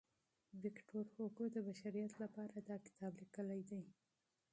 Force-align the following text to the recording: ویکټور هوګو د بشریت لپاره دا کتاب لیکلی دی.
ویکټور 0.63 1.05
هوګو 1.15 1.45
د 1.51 1.57
بشریت 1.67 2.13
لپاره 2.23 2.55
دا 2.67 2.75
کتاب 2.85 3.11
لیکلی 3.21 3.61
دی. 3.69 3.81